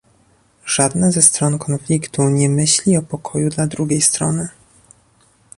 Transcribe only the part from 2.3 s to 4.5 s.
myśli o pokoju dla drugiej strony